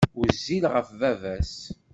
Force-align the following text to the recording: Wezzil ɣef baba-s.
Wezzil 0.17 0.63
ɣef 0.73 0.87
baba-s. 0.99 1.55